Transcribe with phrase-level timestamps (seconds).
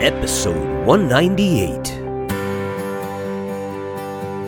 [0.00, 1.90] episode 198.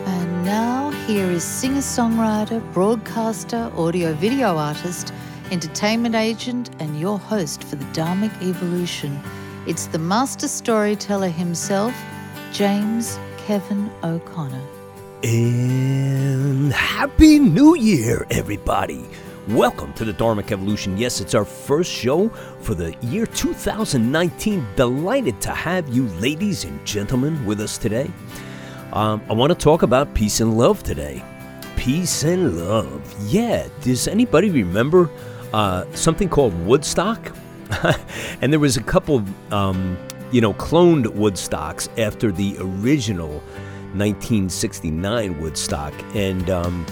[0.07, 5.13] And now, here is singer songwriter, broadcaster, audio video artist,
[5.51, 9.19] entertainment agent, and your host for the Dharmic Evolution.
[9.67, 11.93] It's the master storyteller himself,
[12.53, 14.61] James Kevin O'Connor.
[15.21, 19.05] And Happy New Year, everybody!
[19.47, 20.99] Welcome to the Dharmic Evolution.
[20.99, 22.29] Yes, it's our first show
[22.59, 24.67] for the year 2019.
[24.75, 28.11] Delighted to have you, ladies and gentlemen, with us today.
[28.93, 31.23] Um, I want to talk about peace and love today.
[31.75, 33.15] Peace and love.
[33.33, 35.09] Yeah, does anybody remember
[35.53, 37.35] uh, something called Woodstock?
[38.41, 39.97] and there was a couple, um,
[40.31, 43.39] you know, cloned Woodstocks after the original
[43.95, 45.95] 1969 Woodstock.
[46.13, 46.85] And, um,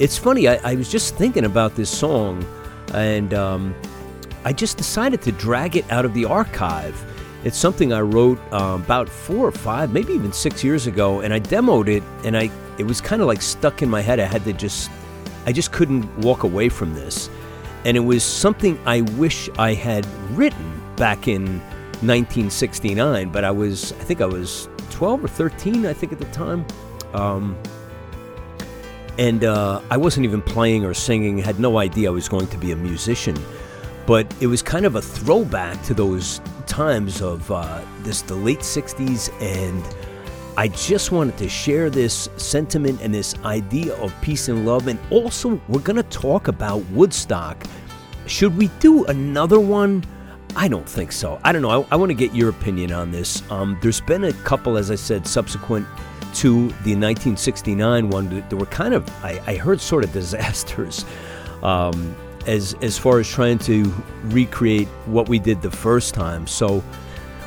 [0.00, 2.44] it's funny, I, I, was just thinking about this song,
[2.94, 3.74] and um,
[4.44, 6.98] I just decided to drag it out of the archive.
[7.44, 11.34] It's something I wrote uh, about four or five, maybe even six years ago, and
[11.34, 14.18] I demoed it, and I it was kind of like stuck in my head.
[14.18, 14.90] I had to just,
[15.44, 17.28] I just couldn't walk away from this,
[17.84, 21.60] and it was something I wish I had written back in
[22.00, 23.28] 1969.
[23.30, 26.64] But I was, I think I was 12 or 13, I think at the time.
[27.12, 27.54] Um,
[29.20, 32.56] and uh, I wasn't even playing or singing, had no idea I was going to
[32.56, 33.36] be a musician.
[34.06, 38.60] But it was kind of a throwback to those times of uh, this, the late
[38.60, 39.84] 60s, and
[40.56, 44.88] I just wanted to share this sentiment and this idea of peace and love.
[44.88, 47.62] And also, we're going to talk about Woodstock.
[48.24, 50.02] Should we do another one?
[50.56, 51.38] I don't think so.
[51.44, 51.82] I don't know.
[51.82, 53.42] I, I want to get your opinion on this.
[53.50, 55.86] Um, there's been a couple, as I said, subsequent
[56.34, 61.04] to the 1969 one that were kind of, I, I heard, sort of disasters.
[61.62, 63.92] Um, as as far as trying to
[64.24, 66.46] recreate what we did the first time.
[66.46, 66.82] So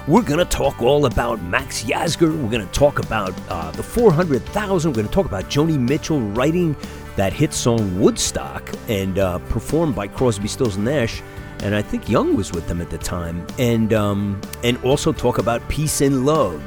[0.07, 2.41] we're gonna talk all about Max Yasgur.
[2.41, 4.91] We're gonna talk about uh, the 400,000.
[4.91, 6.75] We're gonna talk about Joni Mitchell writing
[7.15, 11.21] that hit song Woodstock and uh, performed by Crosby, Stills and Nash.
[11.59, 13.45] And I think Young was with them at the time.
[13.57, 16.61] And um, and also talk about peace and love.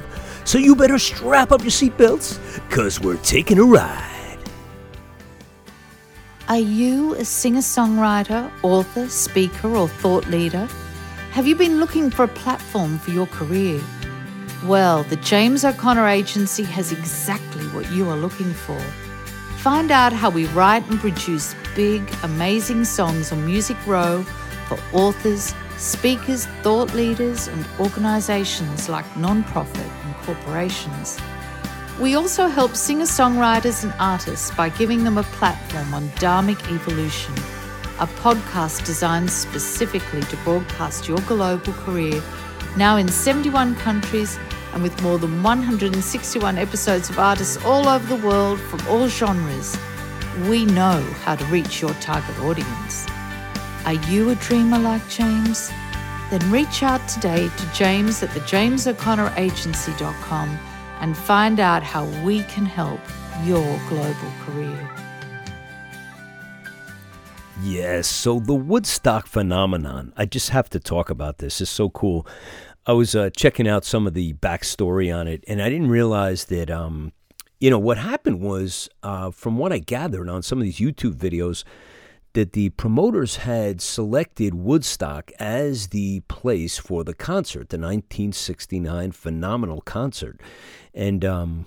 [0.46, 2.38] So you better strap up your seatbelts,
[2.70, 4.38] cause we're taking a ride.
[6.48, 10.68] Are you a singer songwriter, author, speaker, or thought leader?
[11.32, 13.80] Have you been looking for a platform for your career?
[14.64, 18.78] Well, the James O'Connor Agency has exactly what you are looking for.
[19.58, 24.22] Find out how we write and produce big, amazing songs on Music Row
[24.68, 31.18] for authors, speakers, thought leaders, and organizations like nonprofit corporations.
[32.00, 37.32] We also help singer songwriters and artists by giving them a platform on Dharmic Evolution,
[38.00, 42.22] a podcast designed specifically to broadcast your global career,
[42.76, 44.38] now in 71 countries
[44.74, 49.78] and with more than 161 episodes of artists all over the world from all genres.
[50.50, 53.06] We know how to reach your target audience.
[53.86, 55.72] Are you a dreamer like James?
[56.30, 60.58] then reach out today to James at the jamesoconnoragency.com
[61.00, 63.00] and find out how we can help
[63.44, 64.90] your global career.
[67.62, 71.60] Yes, so the Woodstock phenomenon, I just have to talk about this.
[71.60, 72.26] It's so cool.
[72.86, 76.44] I was uh, checking out some of the backstory on it, and I didn't realize
[76.46, 77.12] that, um,
[77.58, 81.14] you know, what happened was, uh, from what I gathered on some of these YouTube
[81.14, 81.64] videos,
[82.36, 89.80] that the promoters had selected Woodstock as the place for the concert, the 1969 phenomenal
[89.80, 90.38] concert.
[90.92, 91.66] And um,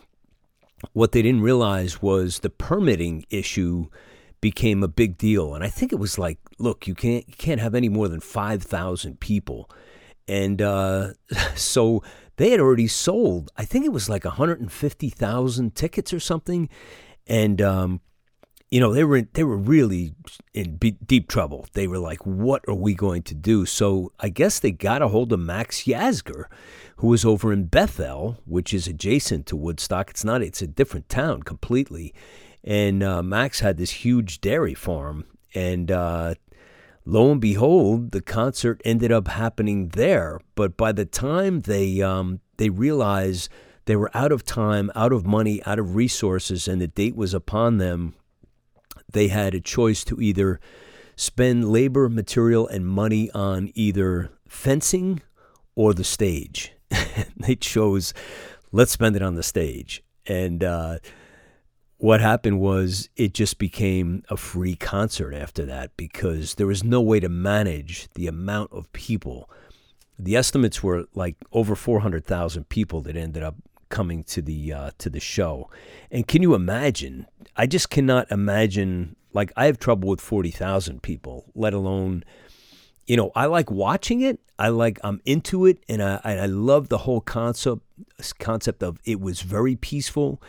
[0.93, 3.87] what they didn't realize was the permitting issue
[4.41, 5.55] became a big deal.
[5.55, 8.19] And I think it was like, look, you can't you can't have any more than
[8.19, 9.71] five thousand people.
[10.27, 11.13] And uh,
[11.55, 12.03] so
[12.35, 16.69] they had already sold, I think it was like 150,000 tickets or something.
[17.25, 18.01] And um,
[18.71, 20.13] you know they were they were really
[20.53, 21.65] in deep trouble.
[21.73, 25.07] They were like, "What are we going to do?" So I guess they got a
[25.07, 26.45] hold of Max Yasgur,
[26.97, 30.11] who was over in Bethel, which is adjacent to Woodstock.
[30.11, 32.13] It's not; it's a different town completely.
[32.63, 36.35] And uh, Max had this huge dairy farm, and uh,
[37.05, 40.39] lo and behold, the concert ended up happening there.
[40.53, 43.49] But by the time they um, they realized
[43.85, 47.33] they were out of time, out of money, out of resources, and the date was
[47.33, 48.13] upon them
[49.13, 50.59] they had a choice to either
[51.15, 55.21] spend labor, material, and money on either fencing
[55.75, 56.73] or the stage.
[57.37, 58.13] they chose,
[58.71, 60.03] let's spend it on the stage.
[60.25, 60.99] And uh,
[61.97, 67.01] what happened was it just became a free concert after that because there was no
[67.01, 69.49] way to manage the amount of people
[70.19, 73.55] the estimates were like over 400,000 people that ended up
[73.89, 75.69] coming to the uh, to the show.
[76.11, 77.27] And can you imagine?
[77.55, 79.15] I just cannot imagine.
[79.31, 82.23] Like I have trouble with 40,000 people, let alone
[83.09, 84.39] you know, I like watching it.
[84.59, 87.81] I like I'm into it, and I I love the whole concept
[88.37, 90.39] concept of it was very peaceful.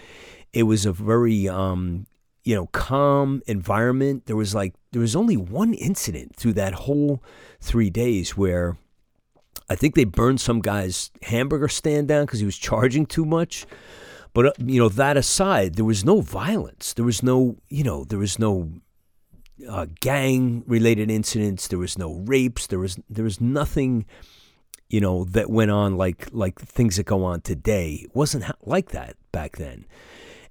[0.52, 2.06] It was a very um,
[2.44, 4.26] you know calm environment.
[4.26, 7.22] There was like there was only one incident through that whole
[7.62, 8.76] three days where
[9.70, 13.66] I think they burned some guy's hamburger stand down because he was charging too much.
[14.34, 16.92] But uh, you know that aside, there was no violence.
[16.92, 18.68] There was no you know there was no
[19.68, 21.68] uh, gang related incidents.
[21.68, 22.66] There was no rapes.
[22.66, 24.06] There was there was nothing,
[24.88, 28.00] you know, that went on like like things that go on today.
[28.04, 29.86] It wasn't like that back then,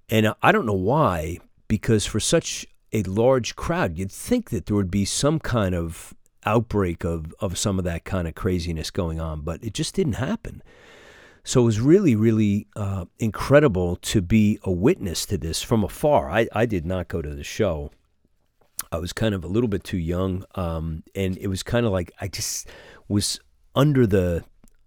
[0.09, 1.39] and I don't know why.
[1.67, 6.15] Because for such a large crowd, you'd think that there would be some kind of
[6.45, 10.13] outbreak of of some of that kind of craziness going on, but it just didn't
[10.13, 10.61] happen.
[11.43, 16.29] So it was really, really uh, incredible to be a witness to this from afar.
[16.29, 17.91] I, I did not go to the show.
[18.91, 21.91] I was kind of a little bit too young, um, and it was kind of
[21.91, 22.67] like I just
[23.07, 23.39] was
[23.75, 24.43] under the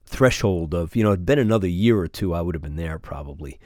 [0.06, 2.98] threshold of you know it'd been another year or two I would have been there
[2.98, 3.58] probably.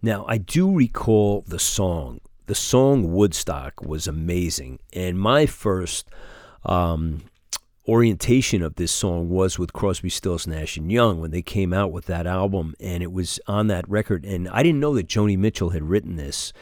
[0.00, 2.20] Now I do recall the song.
[2.46, 6.06] The song Woodstock was amazing, and my first
[6.64, 7.22] um,
[7.88, 11.90] orientation of this song was with Crosby, Stills, Nash and Young when they came out
[11.90, 14.26] with that album, and it was on that record.
[14.26, 16.52] And I didn't know that Joni Mitchell had written this.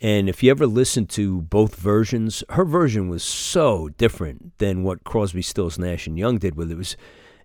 [0.00, 5.02] And if you ever listen to both versions, her version was so different than what
[5.02, 6.76] Crosby, Stills, Nash and Young did with it.
[6.76, 6.96] was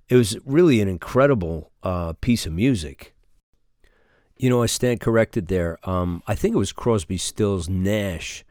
[0.07, 3.15] it was really an incredible uh, piece of music.
[4.41, 5.77] You know, I stand corrected there.
[5.87, 8.43] Um, I think it was Crosby, Stills, Nash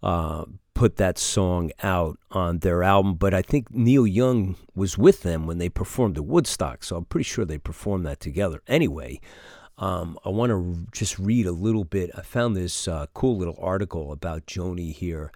[0.00, 5.24] uh, put that song out on their album, but I think Neil Young was with
[5.24, 8.62] them when they performed at Woodstock, so I'm pretty sure they performed that together.
[8.68, 9.20] Anyway,
[9.78, 12.12] um, I want to just read a little bit.
[12.16, 15.32] I found this uh, cool little article about Joni here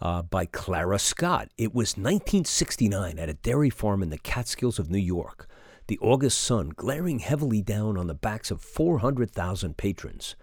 [0.00, 1.48] uh, by Clara Scott.
[1.58, 5.48] It was 1969 at a dairy farm in the Catskills of New York.
[5.88, 10.34] The August sun glaring heavily down on the backs of 400,000 patrons.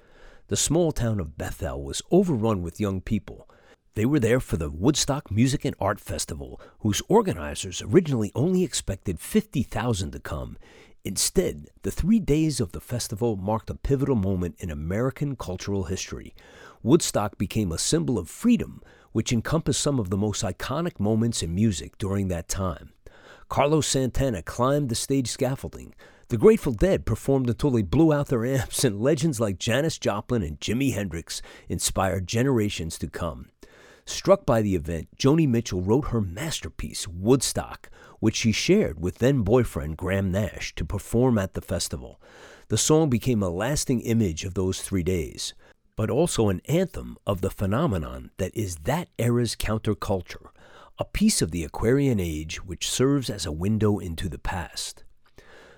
[0.48, 3.50] The small town of Bethel was overrun with young people.
[3.96, 9.20] They were there for the Woodstock Music and Art Festival, whose organizers originally only expected
[9.20, 10.58] 50,000 to come.
[11.04, 16.34] Instead, the three days of the festival marked a pivotal moment in American cultural history.
[16.84, 18.82] Woodstock became a symbol of freedom,
[19.12, 22.93] which encompassed some of the most iconic moments in music during that time.
[23.54, 25.94] Carlos Santana climbed the stage scaffolding.
[26.30, 30.42] The Grateful Dead performed until they blew out their amps, and legends like Janis Joplin
[30.42, 31.40] and Jimi Hendrix
[31.70, 33.50] inspired generations to come.
[34.08, 39.44] Struck by the event, Joni Mitchell wrote her masterpiece, Woodstock, which she shared with then
[39.44, 42.20] boyfriend Graham Nash to perform at the festival.
[42.70, 45.54] The song became a lasting image of those three days,
[45.96, 50.48] but also an anthem of the phenomenon that is that era's counterculture,
[51.00, 55.04] a piece of the Aquarian age which serves as a window into the past.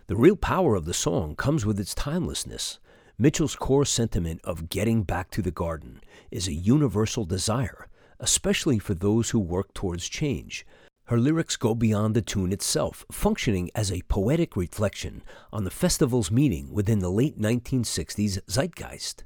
[0.08, 2.80] The real power of the song comes with its timelessness.
[3.18, 6.02] Mitchell's core sentiment of getting back to the garden
[6.32, 7.88] is a universal desire,
[8.20, 10.66] especially for those who work towards change,
[11.10, 15.22] her lyrics go beyond the tune itself, functioning as a poetic reflection
[15.54, 19.24] on the festival's meaning within the late 1960s zeitgeist.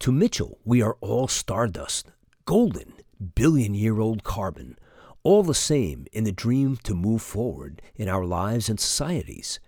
[0.00, 2.10] To Mitchell, we are all stardust,
[2.44, 2.94] golden,
[3.36, 4.76] billion year old carbon,
[5.24, 9.60] all the same in the dream to move forward in our lives and societies.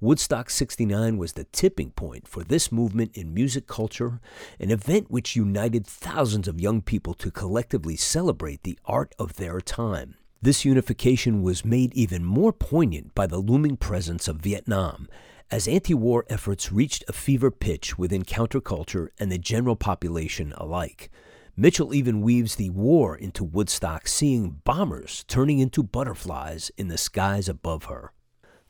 [0.00, 4.20] Woodstock 69 was the tipping point for this movement in music culture,
[4.58, 9.60] an event which united thousands of young people to collectively celebrate the art of their
[9.60, 10.16] time.
[10.40, 15.08] This unification was made even more poignant by the looming presence of Vietnam,
[15.52, 21.12] as anti war efforts reached a fever pitch within counterculture and the general population alike.
[21.54, 27.46] Mitchell even weaves the war into Woodstock, seeing bombers turning into butterflies in the skies
[27.46, 28.12] above her.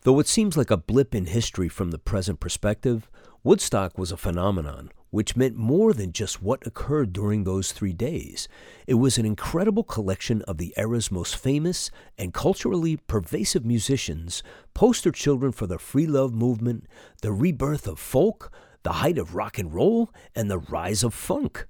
[0.01, 3.09] Though it seems like a blip in history from the present perspective,
[3.45, 8.49] Woodstock was a phenomenon, which meant more than just what occurred during those three days.
[8.89, 14.43] It was an incredible collection of the era's most famous and culturally pervasive musicians,
[14.75, 16.89] poster children for the free love movement,
[17.21, 18.51] the rebirth of folk,
[18.83, 21.69] the height of rock and roll, and the rise of funk.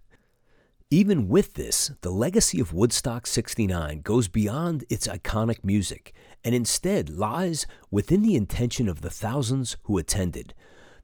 [0.93, 6.13] Even with this, the legacy of Woodstock 69 goes beyond its iconic music
[6.45, 10.53] and instead lies within the intention of the thousands who attended.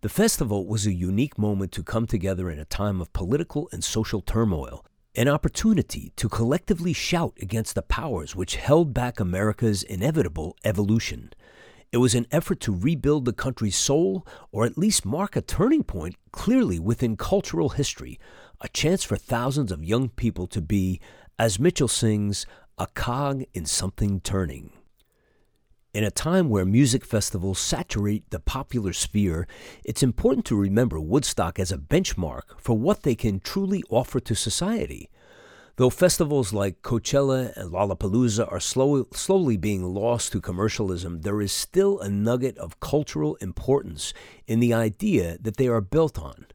[0.02, 3.82] The festival was a unique moment to come together in a time of political and
[3.82, 4.84] social turmoil.
[5.16, 11.30] an opportunity to collectively shout against the powers which held back America's inevitable evolution.
[11.90, 15.82] It was an effort to rebuild the country's soul, or at least mark a turning
[15.82, 18.20] point clearly within cultural history,
[18.60, 21.00] a chance for thousands of young people to be,
[21.38, 22.46] as Mitchell sings,
[22.76, 24.72] a cog in something turning.
[25.94, 29.48] In a time where music festivals saturate the popular sphere,
[29.84, 34.34] it's important to remember Woodstock as a benchmark for what they can truly offer to
[34.34, 35.08] society.
[35.76, 41.52] Though festivals like Coachella and Lollapalooza are slow, slowly being lost to commercialism, there is
[41.52, 44.12] still a nugget of cultural importance
[44.46, 46.46] in the idea that they are built on.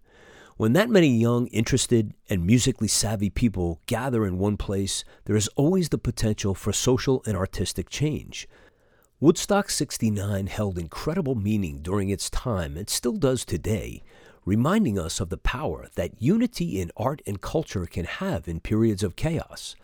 [0.55, 5.48] When that many young, interested, and musically savvy people gather in one place, there is
[5.55, 8.48] always the potential for social and artistic change.
[9.19, 14.03] Woodstock 69 held incredible meaning during its time and still does today,
[14.45, 19.01] reminding us of the power that unity in art and culture can have in periods
[19.01, 19.75] of chaos.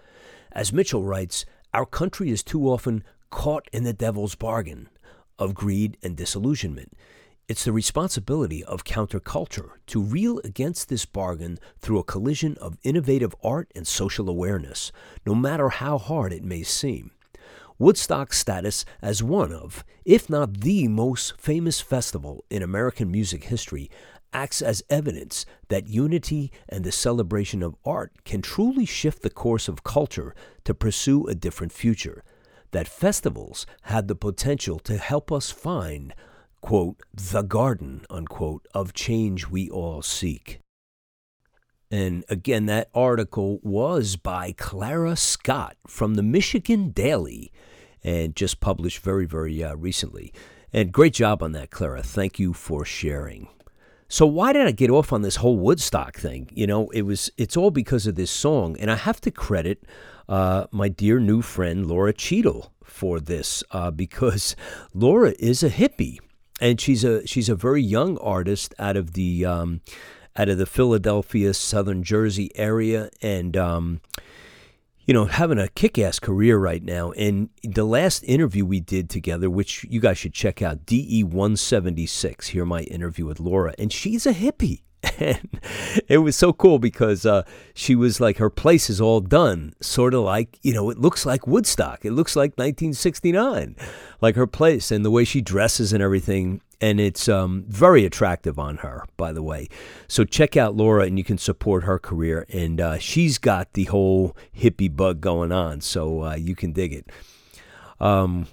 [0.52, 4.90] As Mitchell writes, our country is too often caught in the devil's bargain
[5.40, 6.94] of greed and disillusionment.
[7.50, 13.34] It's the responsibility of counterculture to reel against this bargain through a collision of innovative
[13.44, 14.92] art and social awareness,
[15.26, 17.10] no matter how hard it may seem.
[17.80, 23.90] Woodstock's status as one of, if not the most famous festival in American music history,
[24.32, 29.68] acts as evidence that unity and the celebration of art can truly shift the course
[29.68, 32.24] of culture to pursue a different future.
[32.74, 36.14] That festivals had the potential to help us find,
[36.62, 40.60] quote, the garden, unquote, of change we all seek.
[41.92, 47.52] And again, that article was by Clara Scott from the Michigan Daily
[48.04, 50.32] and just published very, very uh, recently.
[50.72, 52.04] And great job on that, Clara.
[52.04, 53.48] Thank you for sharing.
[54.08, 56.50] So why did I get off on this whole Woodstock thing?
[56.54, 59.84] You know, it was it's all because of this song, and I have to credit
[60.28, 64.56] uh, my dear new friend Laura Cheadle for this uh, because
[64.94, 66.18] Laura is a hippie,
[66.60, 69.82] and she's a she's a very young artist out of the um,
[70.36, 74.02] out of the Philadelphia, Southern Jersey area, and um,
[75.06, 77.12] you know, having a kick ass career right now.
[77.14, 82.50] And the last interview we did together, which you guys should check out, DE 176,
[82.50, 84.84] hear my interview with Laura, and she's a hippie.
[85.20, 85.60] And
[86.08, 90.14] it was so cool because uh, she was like, her place is all done, sort
[90.14, 92.06] of like, you know, it looks like Woodstock.
[92.06, 93.76] It looks like 1969,
[94.22, 98.58] like her place and the way she dresses and everything and it's um, very attractive
[98.58, 99.68] on her, by the way.
[100.08, 102.46] So check out Laura, and you can support her career.
[102.50, 106.94] And uh, she's got the whole hippie bug going on, so uh, you can dig
[106.94, 107.10] it.
[108.00, 108.48] Um,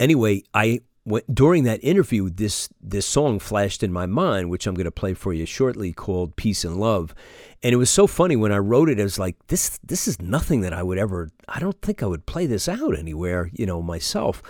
[0.00, 4.74] anyway, I went, during that interview, this this song flashed in my mind, which I'm
[4.74, 7.14] going to play for you shortly, called "Peace and Love."
[7.62, 9.00] And it was so funny when I wrote it.
[9.00, 9.78] It was like this.
[9.82, 11.30] This is nothing that I would ever.
[11.48, 14.42] I don't think I would play this out anywhere, you know, myself.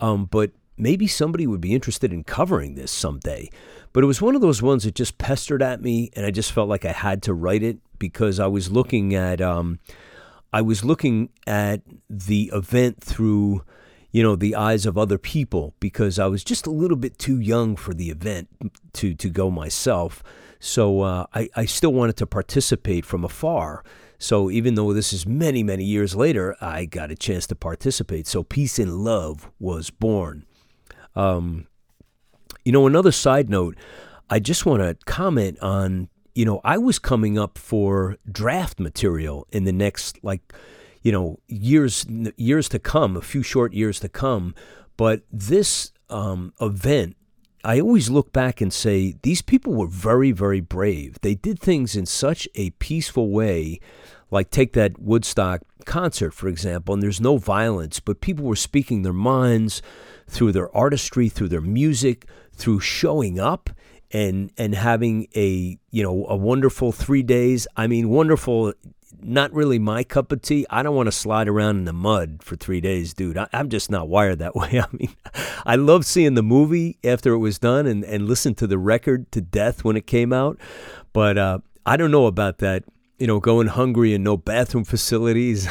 [0.00, 3.50] Um, but maybe somebody would be interested in covering this someday.
[3.92, 6.52] But it was one of those ones that just pestered at me, and I just
[6.52, 9.78] felt like I had to write it because I was looking at um,
[10.52, 13.64] I was looking at the event through
[14.14, 17.40] you know the eyes of other people because I was just a little bit too
[17.40, 18.48] young for the event
[18.92, 20.22] to to go myself.
[20.60, 23.82] So uh, I, I still wanted to participate from afar.
[24.18, 28.28] So even though this is many, many years later, I got a chance to participate.
[28.28, 30.46] So Peace and Love was born.
[31.16, 31.66] Um,
[32.64, 33.76] you know, another side note,
[34.30, 39.46] I just want to comment on, you know, I was coming up for draft material
[39.50, 40.54] in the next, like,
[41.04, 42.04] you know, years
[42.36, 44.54] years to come, a few short years to come.
[44.96, 47.16] But this um, event,
[47.62, 51.18] I always look back and say these people were very, very brave.
[51.20, 53.80] They did things in such a peaceful way.
[54.30, 59.02] Like take that Woodstock concert, for example, and there's no violence, but people were speaking
[59.02, 59.82] their minds
[60.26, 63.70] through their artistry, through their music, through showing up
[64.10, 67.66] and and having a you know a wonderful three days.
[67.76, 68.72] I mean, wonderful.
[69.26, 70.66] Not really my cup of tea.
[70.68, 73.38] I don't want to slide around in the mud for three days, dude.
[73.38, 74.78] I, am just not wired that way.
[74.80, 75.14] I mean,
[75.64, 79.32] I love seeing the movie after it was done and, and listen to the record
[79.32, 80.58] to death when it came out.
[81.14, 82.84] But uh, I don't know about that,
[83.18, 85.66] you know, going hungry and no bathroom facilities.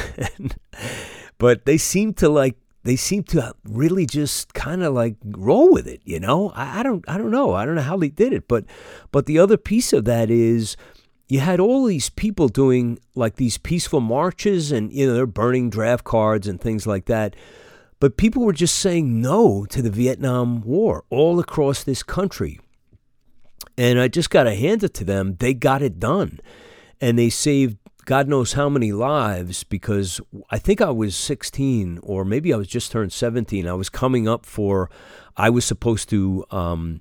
[1.38, 2.56] but they seem to like
[2.86, 6.50] they seem to really just kind of like roll with it, you know.
[6.56, 7.54] I, I, don't I don't know.
[7.54, 8.66] I don't know how they did it, but
[9.12, 10.76] but the other piece of that is
[11.28, 15.70] you had all these people doing like these peaceful marches and you know they're burning
[15.70, 17.36] draft cards and things like that.
[18.00, 22.60] But people were just saying no to the Vietnam War all across this country.
[23.78, 25.38] And I just got to hand it to them.
[25.40, 26.40] They got it done.
[27.00, 32.26] And they saved God knows how many lives because I think I was 16 or
[32.26, 33.66] maybe I was just turned 17.
[33.66, 34.90] I was coming up for,
[35.38, 37.00] I was supposed to um,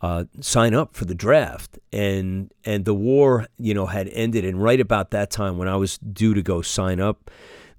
[0.00, 4.44] uh, sign up for the draft, and and the war, you know, had ended.
[4.44, 7.30] And right about that time, when I was due to go sign up,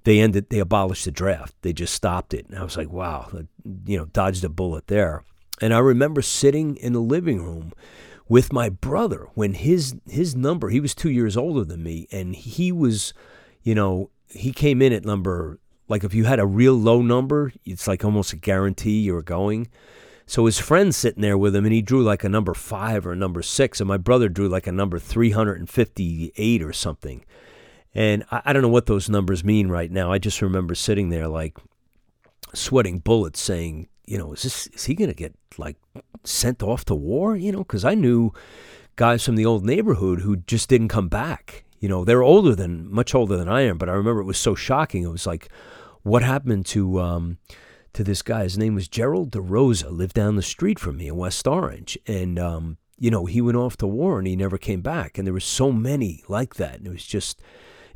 [0.04, 0.50] they ended.
[0.50, 1.54] They abolished the draft.
[1.62, 3.30] They just stopped it, and I was like, wow,
[3.86, 5.24] you know, dodged a bullet there.
[5.60, 7.72] And I remember sitting in the living room
[8.28, 12.36] with my brother when his his number he was two years older than me and
[12.36, 13.14] he was
[13.62, 15.58] you know he came in at number
[15.88, 19.22] like if you had a real low number it's like almost a guarantee you were
[19.22, 19.66] going
[20.28, 23.12] so his friend's sitting there with him and he drew like a number five or
[23.12, 27.24] a number six and my brother drew like a number 358 or something
[27.94, 31.08] and I, I don't know what those numbers mean right now i just remember sitting
[31.08, 31.58] there like
[32.54, 35.76] sweating bullets saying you know is this is he going to get like
[36.24, 38.32] sent off to war, you know, because I knew
[38.96, 41.64] guys from the old neighborhood who just didn't come back.
[41.80, 44.38] You know, they're older than, much older than I am, but I remember it was
[44.38, 45.04] so shocking.
[45.04, 45.48] It was like,
[46.02, 47.38] what happened to, um,
[47.98, 48.44] to this guy?
[48.44, 51.98] His name was Gerald DeRosa, lived down the street from me in West Orange.
[52.06, 55.18] And, um, you know, he went off to war and he never came back.
[55.18, 56.76] And there were so many like that.
[56.76, 57.42] And it was just,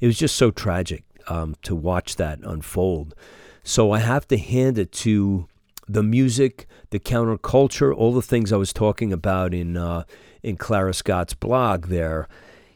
[0.00, 3.14] it was just so tragic um, to watch that unfold.
[3.62, 5.47] So I have to hand it to
[5.88, 10.02] the music, the counterculture, all the things I was talking about in uh,
[10.42, 12.26] in Clara Scott's blog there.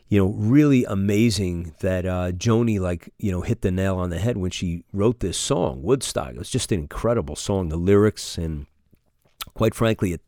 [0.08, 4.18] You know, really amazing that uh, Joni like you know hit the nail on the
[4.18, 6.30] head when she wrote this song, Woodstock.
[6.30, 7.70] It was just an incredible song.
[7.70, 8.66] The lyrics and
[9.54, 10.20] quite frankly, it,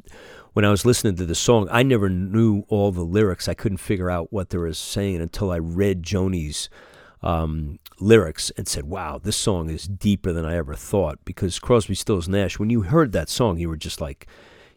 [0.55, 3.47] when I was listening to the song, I never knew all the lyrics.
[3.47, 6.69] I couldn't figure out what they were saying until I read Joni's
[7.23, 11.25] um, lyrics and said, wow, this song is deeper than I ever thought.
[11.25, 14.27] Because Crosby, Stills, Nash, when you heard that song, you were just like,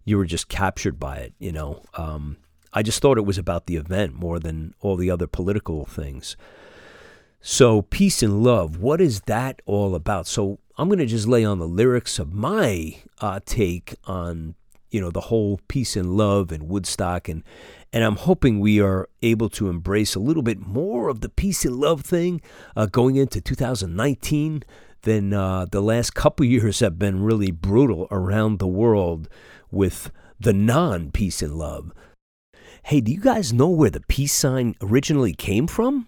[0.04, 1.82] you were just captured by it, you know.
[1.96, 2.38] Um,
[2.74, 6.38] I just thought it was about the event more than all the other political things.
[7.42, 10.28] So, peace and love, what is that all about?
[10.28, 14.56] So, I'm going to just lay on the lyrics of my uh, take on,
[14.90, 17.44] you know, the whole peace and love and Woodstock and
[17.94, 21.66] and I'm hoping we are able to embrace a little bit more of the peace
[21.66, 22.42] and love thing
[22.76, 24.64] uh, going into 2019
[25.02, 29.28] than uh, the last couple years have been really brutal around the world
[29.72, 31.92] with the non peace and love.
[32.84, 36.08] Hey, do you guys know where the peace sign originally came from?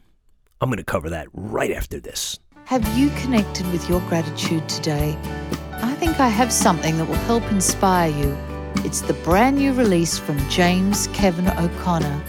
[0.59, 2.39] I'm going to cover that right after this.
[2.65, 5.17] Have you connected with your gratitude today?
[5.71, 8.37] I think I have something that will help inspire you
[8.85, 12.21] it's the brand new release from James Kevin O'Connor.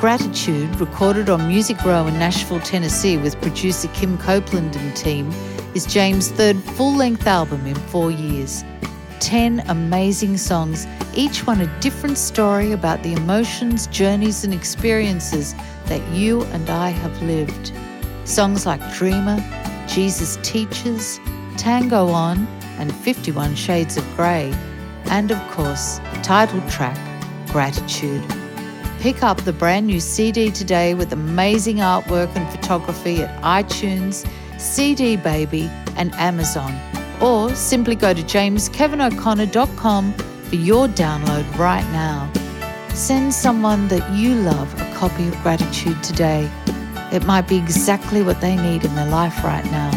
[0.00, 5.30] Gratitude, recorded on Music Row in Nashville, Tennessee with producer Kim Copeland and team,
[5.74, 8.64] is James' third full length album in four years.
[9.22, 15.54] Ten amazing songs, each one a different story about the emotions, journeys, and experiences
[15.86, 17.72] that you and I have lived.
[18.24, 19.38] Songs like Dreamer,
[19.86, 21.20] Jesus Teaches,
[21.56, 24.52] Tango On, and 51 Shades of Grey
[25.06, 26.98] and of course, the title track
[27.48, 28.24] Gratitude.
[28.98, 35.14] Pick up the brand new CD today with amazing artwork and photography at iTunes, CD
[35.14, 36.91] Baby, and Amazon.
[37.22, 42.30] Or simply go to jameskevinoconnor.com for your download right now.
[42.94, 46.50] Send someone that you love a copy of Gratitude today.
[47.12, 49.90] It might be exactly what they need in their life right now.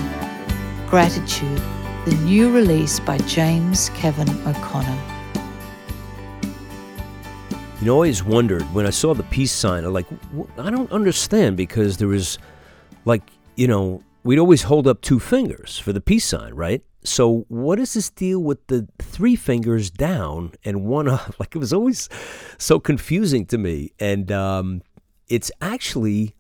[0.90, 1.62] Gratitude
[2.06, 5.02] the new release by James Kevin O'Connor.
[7.80, 10.06] You know, I always wondered when I saw the peace sign, I'm like,
[10.60, 12.38] I don't understand because there was
[13.06, 13.24] like,
[13.56, 16.84] you know, we'd always hold up two fingers for the peace sign, right?
[17.06, 21.36] So what is this deal with the three fingers down and one up?
[21.40, 22.10] Like it was always
[22.58, 23.92] so confusing to me.
[24.00, 24.82] And um,
[25.28, 26.36] it's actually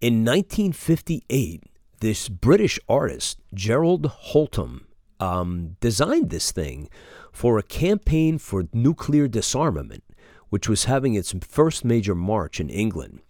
[0.00, 1.64] in 1958,
[2.00, 4.84] this British artist, Gerald Holtom,
[5.18, 6.88] um, designed this thing
[7.32, 10.04] for a campaign for nuclear disarmament,
[10.50, 13.20] which was having its first major march in England.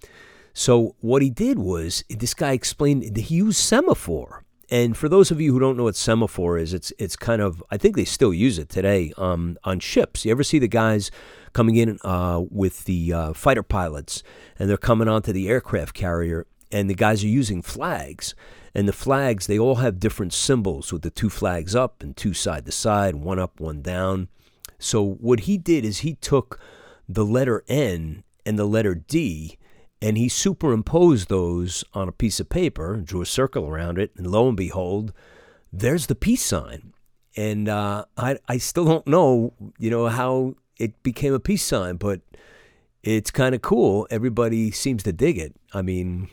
[0.53, 4.44] So what he did was this guy explained he used semaphore.
[4.71, 7.63] And for those of you who don't know what semaphore is, it's it's kind of
[7.71, 10.25] I think they still use it today um, on ships.
[10.25, 11.11] You ever see the guys
[11.53, 14.23] coming in uh, with the uh, fighter pilots,
[14.59, 18.35] and they're coming onto the aircraft carrier, and the guys are using flags,
[18.75, 22.35] and the flags, they all have different symbols with the two flags up and two
[22.35, 24.29] side to side, one up, one down.
[24.79, 26.59] So what he did is he took
[27.09, 29.59] the letter N and the letter D
[30.05, 34.27] and he superimposed those on a piece of paper, drew a circle around it, and
[34.27, 35.15] lo and behold,
[35.73, 36.93] there's the peace sign.
[37.39, 41.97] And uh, I, I still don't know, you know, how it became a peace sign,
[41.97, 42.21] but
[43.03, 44.07] it's kind of cool.
[44.11, 45.57] Everybody seems to dig it.
[45.73, 46.29] I mean,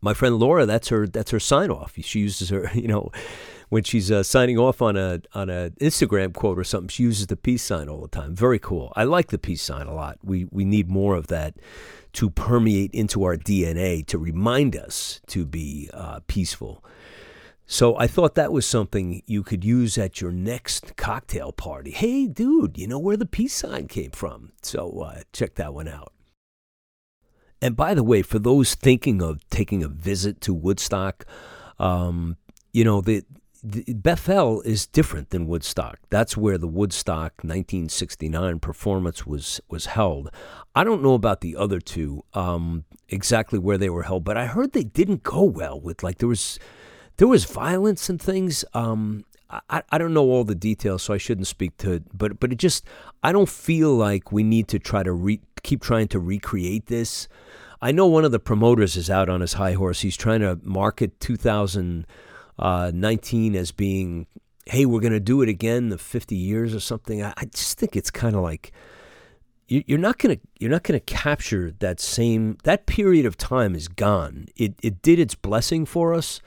[0.00, 1.94] my friend Laura, that's her that's her sign off.
[2.00, 3.12] She uses her, you know,
[3.72, 7.28] when she's uh, signing off on a on a Instagram quote or something, she uses
[7.28, 8.36] the peace sign all the time.
[8.36, 8.92] Very cool.
[8.96, 10.18] I like the peace sign a lot.
[10.22, 11.54] We we need more of that
[12.12, 16.84] to permeate into our DNA to remind us to be uh, peaceful.
[17.64, 21.92] So I thought that was something you could use at your next cocktail party.
[21.92, 24.52] Hey, dude, you know where the peace sign came from?
[24.60, 26.12] So uh, check that one out.
[27.62, 31.24] And by the way, for those thinking of taking a visit to Woodstock,
[31.78, 32.36] um,
[32.74, 33.24] you know, the,
[33.62, 36.00] Bethel is different than Woodstock.
[36.10, 40.30] That's where the Woodstock 1969 performance was was held.
[40.74, 44.46] I don't know about the other two um, exactly where they were held, but I
[44.46, 45.80] heard they didn't go well.
[45.80, 46.58] With like there was
[47.18, 48.64] there was violence and things.
[48.74, 52.02] Um, I, I don't know all the details, so I shouldn't speak to it.
[52.12, 52.84] But but it just
[53.22, 57.28] I don't feel like we need to try to re, keep trying to recreate this.
[57.80, 60.00] I know one of the promoters is out on his high horse.
[60.00, 61.20] He's trying to market
[62.62, 64.26] 2019 as being,
[64.66, 67.22] hey, we're going to do it again, the 50 years or something.
[67.22, 68.72] I, I just think it's kind of like
[69.68, 73.74] you're not going to you're not going to capture that same that period of time
[73.74, 74.48] is gone.
[74.54, 76.42] It it did its blessing for us.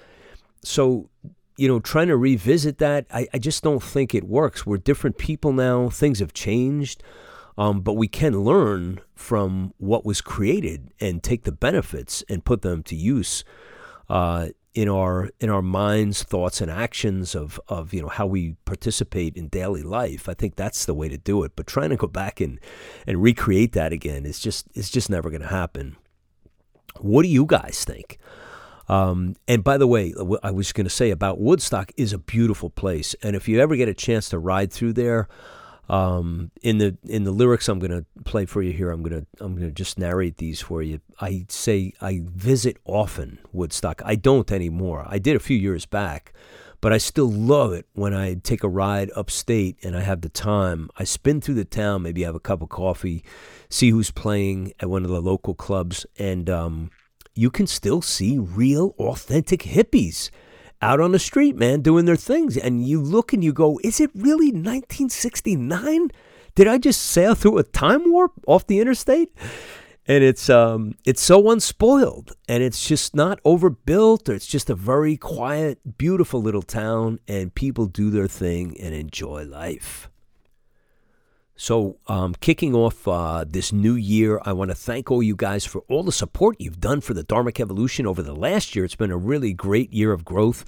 [0.63, 1.09] So
[1.57, 4.65] you know, trying to revisit that, I, I just don't think it works.
[4.65, 5.89] We're different people now.
[5.89, 7.01] Things have changed.
[7.57, 12.61] Um, but we can learn from what was created and take the benefits and put
[12.61, 13.45] them to use
[14.09, 18.55] uh, in our in our minds, thoughts, and actions of of you know how we
[18.65, 20.29] participate in daily life.
[20.29, 21.53] I think that's the way to do it.
[21.55, 22.59] But trying to go back and
[23.07, 25.95] and recreate that again is just it's just never going to happen.
[26.99, 28.19] What do you guys think?
[28.87, 32.69] Um, and by the way, I was going to say about Woodstock is a beautiful
[32.69, 35.27] place, and if you ever get a chance to ride through there,
[35.89, 39.21] um, in the in the lyrics I'm going to play for you here, I'm going
[39.21, 40.99] to I'm going to just narrate these for you.
[41.19, 44.01] I say I visit often Woodstock.
[44.05, 45.05] I don't anymore.
[45.07, 46.33] I did a few years back,
[46.81, 50.29] but I still love it when I take a ride upstate and I have the
[50.29, 50.89] time.
[50.97, 53.23] I spin through the town, maybe have a cup of coffee,
[53.69, 56.89] see who's playing at one of the local clubs, and um,
[57.35, 60.31] you can still see real, authentic hippies
[60.81, 62.57] out on the street, man, doing their things.
[62.57, 66.11] And you look and you go, is it really 1969?
[66.55, 69.29] Did I just sail through a time warp off the interstate?
[70.07, 74.75] And it's um it's so unspoiled and it's just not overbuilt or it's just a
[74.75, 80.09] very quiet, beautiful little town and people do their thing and enjoy life.
[81.57, 85.63] So, um, kicking off uh, this new year, I want to thank all you guys
[85.63, 88.83] for all the support you've done for the Dharmic Evolution over the last year.
[88.83, 90.65] It's been a really great year of growth.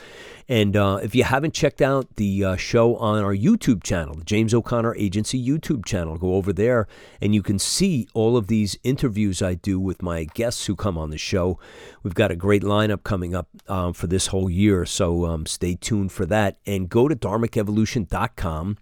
[0.48, 4.24] And uh, if you haven't checked out the uh, show on our YouTube channel, the
[4.24, 6.88] James O'Connor Agency YouTube channel, go over there
[7.22, 10.98] and you can see all of these interviews I do with my guests who come
[10.98, 11.60] on the show.
[12.02, 15.76] We've got a great lineup coming up um, for this whole year, so um, stay
[15.76, 16.60] tuned for that.
[16.66, 18.78] And go to dharmicevolution.com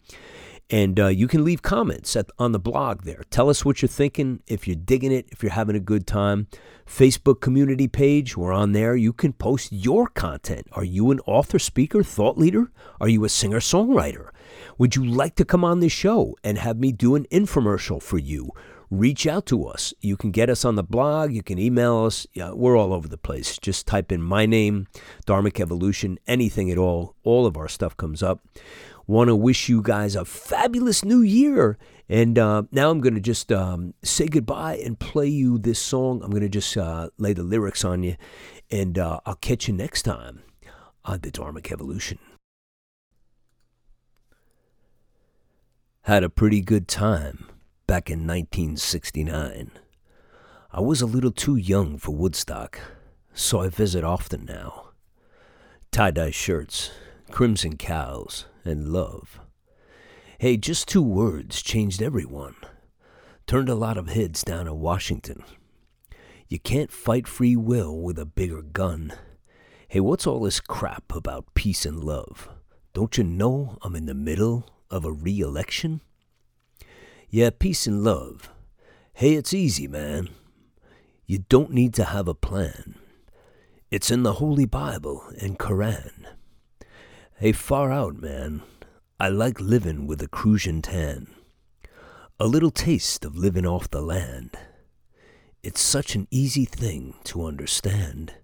[0.69, 3.23] and uh, you can leave comments at, on the blog there.
[3.29, 6.47] Tell us what you're thinking, if you're digging it, if you're having a good time.
[6.87, 8.95] Facebook community page, we're on there.
[8.95, 10.67] You can post your content.
[10.71, 12.71] Are you an author, speaker, thought leader?
[12.99, 14.29] Are you a singer songwriter?
[14.77, 18.17] Would you like to come on this show and have me do an infomercial for
[18.17, 18.51] you?
[18.91, 19.95] Reach out to us.
[19.99, 21.31] You can get us on the blog.
[21.33, 22.27] You can email us.
[22.33, 23.57] Yeah, we're all over the place.
[23.57, 24.87] Just type in my name,
[25.25, 27.15] Dharmic Evolution, anything at all.
[27.23, 28.41] All of our stuff comes up
[29.07, 31.77] want to wish you guys a fabulous new year.
[32.07, 36.21] And uh, now I'm going to just um, say goodbye and play you this song.
[36.23, 38.15] I'm going to just uh, lay the lyrics on you.
[38.69, 40.43] And uh, I'll catch you next time
[41.03, 42.19] on the Dharmic Evolution.
[46.03, 47.49] Had a pretty good time
[47.87, 49.71] back in 1969.
[50.71, 52.79] I was a little too young for Woodstock,
[53.33, 54.89] so I visit often now.
[55.91, 56.91] Tie dye shirts,
[57.35, 59.41] crimson cows, and love.
[60.39, 62.55] Hey, just two words changed everyone.
[63.45, 65.43] Turned a lot of heads down in Washington.
[66.47, 69.11] You can't fight free will with a bigger gun.
[69.89, 72.47] Hey, what's all this crap about peace and love?
[72.93, 75.99] Don't you know I'm in the middle of a re election?
[77.29, 78.49] Yeah, peace and love.
[79.11, 80.29] Hey, it's easy, man.
[81.25, 82.95] You don't need to have a plan.
[83.91, 86.27] It's in the Holy Bible and Koran.
[87.37, 88.61] Hey, far out, man.
[89.19, 91.27] I like living with a Cruzan tan.
[92.39, 94.57] A little taste of living off the land.
[95.61, 98.35] It's such an easy thing to understand.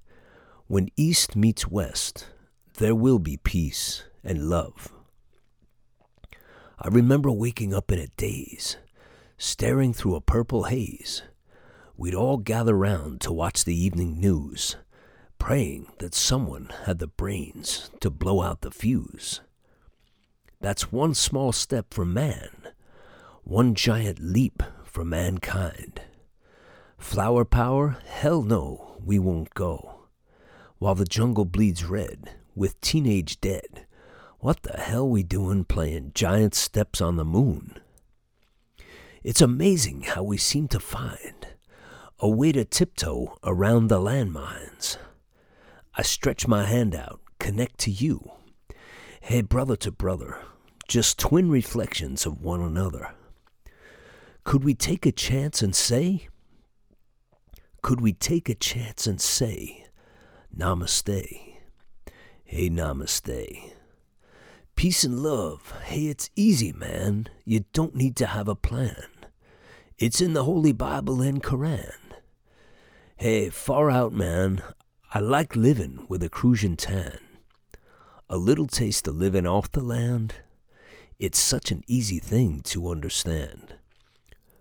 [0.68, 2.28] When East meets West,
[2.80, 4.92] there will be peace and love.
[6.78, 8.76] I remember waking up in a daze,
[9.38, 11.24] staring through a purple haze.
[11.96, 14.76] We'd all gather round to watch the evening news
[15.42, 19.42] praying that someone had the brains to blow out the fuse.
[20.60, 22.52] That's one small step for man,
[23.44, 26.00] one giant leap for mankind.
[27.00, 27.98] Flower power?
[28.06, 30.02] Hell no, we won't go.
[30.78, 33.88] While the jungle bleeds red, with teenage dead,
[34.42, 37.80] what the hell we doing playing giant steps on the moon?
[39.24, 41.48] It's amazing how we seem to find
[42.20, 44.98] a way to tiptoe around the landmines.
[45.96, 48.32] I stretch my hand out, connect to you.
[49.20, 50.40] Hey, brother to brother,
[50.88, 53.14] just twin reflections of one another.
[54.44, 56.28] Could we take a chance and say,
[57.82, 59.86] could we take a chance and say,
[60.56, 61.58] Namaste?
[62.44, 63.72] Hey, Namaste.
[64.76, 65.74] Peace and love.
[65.84, 67.28] Hey, it's easy, man.
[67.46, 69.06] You don't need to have a plan.
[69.98, 71.92] It's in the Holy Bible and Koran.
[73.18, 74.64] Hey, far out, man.
[75.14, 77.20] I like living with a Cruzan tan.
[78.30, 80.36] A little taste of living off the land.
[81.20, 83.76] It's such an easy thing to understand.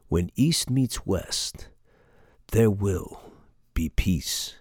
[0.09, 1.69] When East meets West,
[2.51, 3.33] there will
[3.75, 4.57] be peace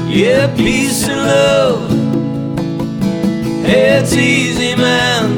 [0.09, 1.91] Yeah, peace and love.
[3.63, 5.29] Hey, it's easy, man.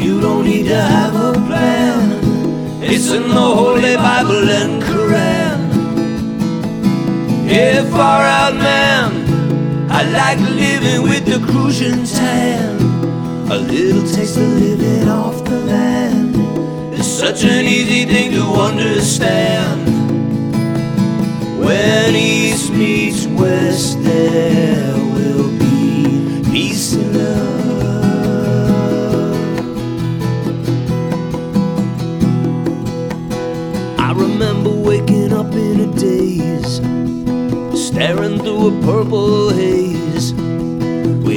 [0.00, 2.20] You don't need to have a plan.
[2.80, 5.60] It's in the Holy Bible and Koran.
[7.48, 9.90] Yeah, far out, man.
[9.90, 12.85] I like living with the Cruzan tan.
[13.56, 16.36] A little taste of living off the land.
[16.92, 19.86] It's such an easy thing to understand.
[21.64, 27.64] When East meets West, there will be peace and love.
[33.98, 36.82] I remember waking up in a daze,
[37.88, 40.05] staring through a purple haze.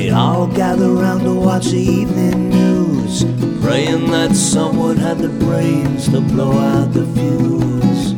[0.10, 3.26] We'd all gather round to watch the evening news,
[3.62, 8.13] praying that someone had the brains to blow out the fuse.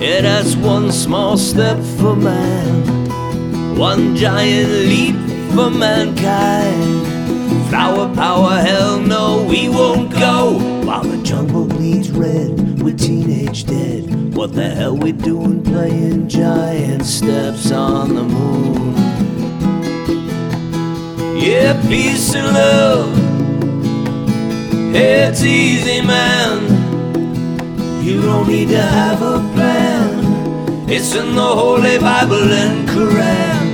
[0.00, 5.16] It has one small step for man, one giant leap
[5.56, 7.68] for mankind.
[7.68, 10.84] Flower power, hell no, we won't go.
[10.86, 14.36] While the jungle bleeds red with teenage dead.
[14.36, 19.05] What the hell we doing playing giant steps on the moon?
[21.46, 23.14] Yeah, peace and love.
[24.92, 26.58] It's easy, man.
[28.02, 30.90] You don't need to have a plan.
[30.90, 33.66] It's in the Holy Bible and Koran.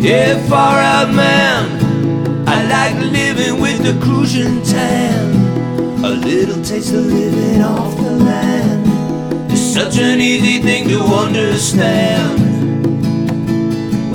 [0.00, 2.46] Yeah, far out, man.
[2.46, 6.04] I like living with the Cruzan tan.
[6.04, 9.50] A little taste of living off the land.
[9.50, 12.47] It's such an easy thing to understand.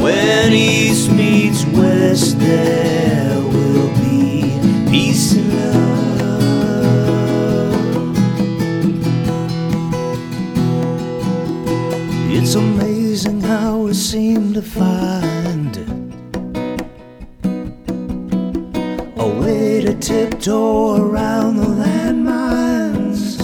[0.04, 4.60] When East meets West, there will be
[4.92, 6.44] peace and love.
[12.30, 15.78] It's amazing how we seem to find
[19.16, 23.39] a way to tiptoe around the landmines.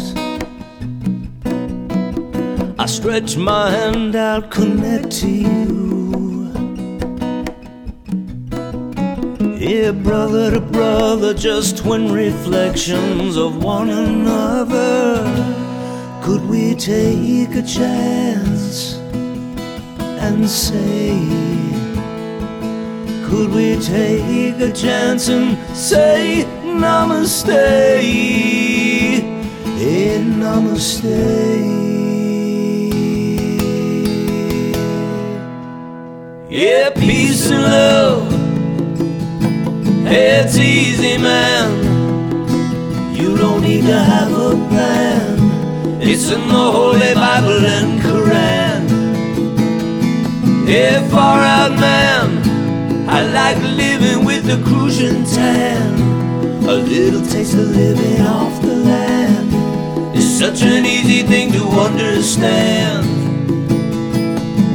[2.78, 6.09] I stretch my hand out, connect to you.
[9.60, 15.22] Here, brother to brother, just twin reflections of one another.
[16.24, 18.95] Could we take a chance
[20.00, 21.10] and say,
[23.28, 27.50] could we take a chance and say namaste?
[29.78, 31.04] Hey, namaste.
[36.50, 38.28] Yeah, peace in love.
[40.12, 41.69] It's easy, man.
[43.13, 45.38] You don't need to have a plan.
[46.02, 48.88] It's in the Holy Bible and Koran.
[50.67, 53.08] Yeah, far out man.
[53.08, 55.93] I like living with the Cruzan tan.
[56.67, 63.06] A little taste of living off the land is such an easy thing to understand.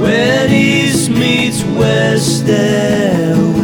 [0.00, 3.63] When East meets West, there